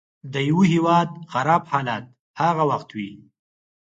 د 0.33 0.35
یوه 0.49 0.63
هیواد 0.73 1.09
خراب 1.31 1.63
حالت 1.71 2.05
هغه 2.39 2.63
وخت 2.71 2.89
وي. 2.97 3.11